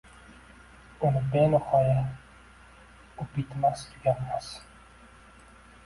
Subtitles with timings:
[1.05, 1.99] U benihoya,
[3.21, 4.47] u bitmas-tuganmas